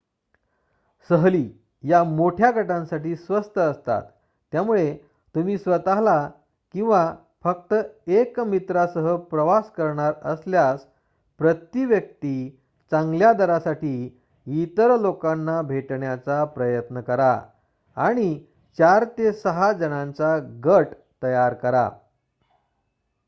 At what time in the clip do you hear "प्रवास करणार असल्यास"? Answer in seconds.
9.15-10.85